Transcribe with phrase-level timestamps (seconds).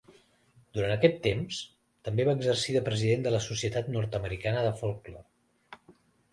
[0.77, 1.59] Durant aquest temps,
[2.09, 5.27] també va exercir de president de la Societat Nord-americana de Folklore.